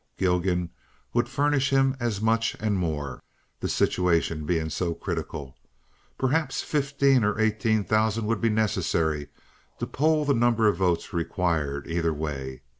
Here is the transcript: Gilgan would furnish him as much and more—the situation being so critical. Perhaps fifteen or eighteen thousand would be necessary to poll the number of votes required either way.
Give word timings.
Gilgan 0.17 0.71
would 1.13 1.29
furnish 1.29 1.69
him 1.69 1.95
as 1.99 2.19
much 2.19 2.55
and 2.59 2.75
more—the 2.75 3.69
situation 3.69 4.47
being 4.47 4.67
so 4.71 4.95
critical. 4.95 5.55
Perhaps 6.17 6.63
fifteen 6.63 7.23
or 7.23 7.39
eighteen 7.39 7.83
thousand 7.83 8.25
would 8.25 8.41
be 8.41 8.49
necessary 8.49 9.27
to 9.77 9.85
poll 9.85 10.25
the 10.25 10.33
number 10.33 10.67
of 10.67 10.77
votes 10.77 11.13
required 11.13 11.85
either 11.85 12.15
way. 12.15 12.63